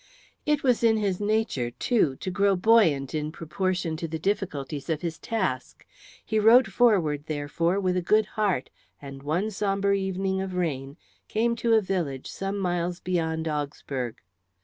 It 0.47 0.63
was 0.63 0.83
in 0.83 0.97
his 0.97 1.19
nature, 1.21 1.69
too, 1.69 2.15
to 2.15 2.31
grow 2.31 2.55
buoyant 2.55 3.13
in 3.13 3.31
proportion 3.31 3.95
to 3.97 4.07
the 4.07 4.17
difficulties 4.17 4.89
of 4.89 5.03
his 5.03 5.19
task. 5.19 5.85
He 6.25 6.39
rode 6.39 6.73
forward, 6.73 7.25
therefore, 7.27 7.79
with 7.79 7.95
a 7.95 8.01
good 8.01 8.25
heart, 8.33 8.71
and 8.99 9.21
one 9.21 9.51
sombre 9.51 9.93
evening 9.95 10.41
of 10.41 10.55
rain 10.55 10.97
came 11.27 11.55
to 11.57 11.75
a 11.75 11.81
village 11.81 12.25
some 12.25 12.57
miles 12.57 12.99
beyond 12.99 13.47
Augsburg. 13.47 14.15